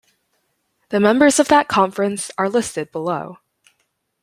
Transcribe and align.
The 0.89 0.99
members 0.99 1.37
of 1.37 1.47
that 1.49 1.67
conference 1.67 2.31
are 2.35 2.49
listed 2.49 2.91
below. 2.91 3.37